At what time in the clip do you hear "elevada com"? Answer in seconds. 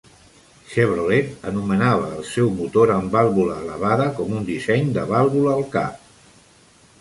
3.65-4.33